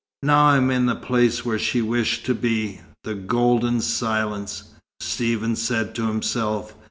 "Now 0.23 0.47
I 0.47 0.57
am 0.57 0.71
in 0.71 0.87
the 0.87 0.95
place 0.95 1.45
where 1.45 1.59
she 1.59 1.83
wished 1.83 2.25
to 2.25 2.33
be: 2.33 2.81
the 3.03 3.13
golden 3.13 3.81
silence," 3.81 4.63
Stephen 4.99 5.55
said 5.55 5.93
to 5.93 6.07
himself. 6.07 6.73